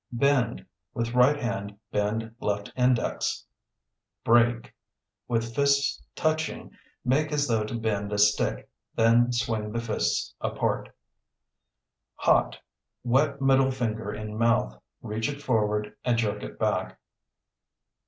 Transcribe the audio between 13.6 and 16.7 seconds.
finger in mouth, reach it forward and jerk it